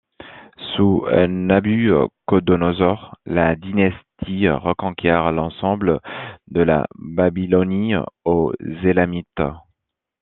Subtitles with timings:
[0.73, 5.99] Sous Nabuchodonosor, la dynastie reconquiert l'ensemble
[6.47, 7.93] de la Babylonie
[8.25, 8.51] aux
[8.83, 9.41] Elamites.